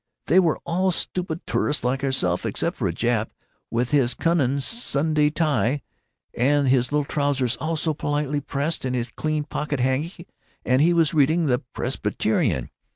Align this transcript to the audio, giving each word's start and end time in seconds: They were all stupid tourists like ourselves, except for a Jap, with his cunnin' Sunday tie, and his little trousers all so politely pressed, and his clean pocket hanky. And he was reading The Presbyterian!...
They 0.25 0.39
were 0.39 0.57
all 0.65 0.89
stupid 0.89 1.41
tourists 1.45 1.83
like 1.83 2.03
ourselves, 2.03 2.43
except 2.43 2.75
for 2.75 2.87
a 2.87 2.91
Jap, 2.91 3.27
with 3.69 3.91
his 3.91 4.15
cunnin' 4.15 4.59
Sunday 4.59 5.29
tie, 5.29 5.83
and 6.35 6.67
his 6.67 6.91
little 6.91 7.05
trousers 7.05 7.55
all 7.57 7.75
so 7.75 7.93
politely 7.93 8.39
pressed, 8.41 8.83
and 8.83 8.95
his 8.95 9.11
clean 9.11 9.43
pocket 9.43 9.79
hanky. 9.79 10.25
And 10.65 10.81
he 10.81 10.91
was 10.91 11.13
reading 11.13 11.45
The 11.45 11.59
Presbyterian!... 11.59 12.71